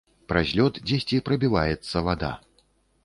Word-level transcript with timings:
Праз 0.31 0.53
лёд 0.59 0.79
дзесьці 0.91 1.21
прабіваецца 1.29 2.05
вада. 2.09 2.31